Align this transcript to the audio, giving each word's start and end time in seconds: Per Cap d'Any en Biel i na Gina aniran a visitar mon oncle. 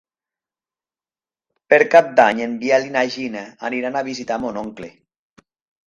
Per 1.73 1.79
Cap 1.97 2.09
d'Any 2.21 2.43
en 2.47 2.57
Biel 2.65 2.89
i 2.91 2.91
na 2.99 3.07
Gina 3.19 3.47
aniran 3.73 3.97
a 4.03 4.07
visitar 4.13 4.43
mon 4.49 4.63
oncle. 4.67 4.95